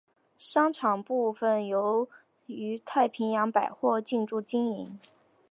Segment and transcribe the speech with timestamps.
[0.39, 2.09] 商场部份则由
[2.83, 4.97] 太平洋百货进驻经营。